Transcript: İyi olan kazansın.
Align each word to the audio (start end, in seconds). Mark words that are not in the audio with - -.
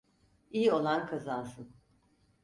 İyi 0.51 0.71
olan 0.71 1.07
kazansın. 1.07 1.71